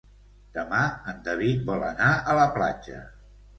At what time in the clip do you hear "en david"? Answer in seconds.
1.11-1.63